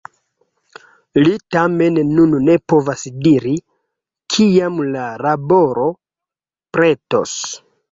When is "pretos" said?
6.79-7.39